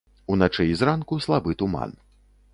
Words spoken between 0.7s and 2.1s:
і зранку слабы туман.